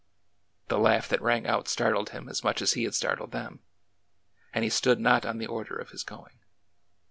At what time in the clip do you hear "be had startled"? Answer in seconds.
2.73-3.31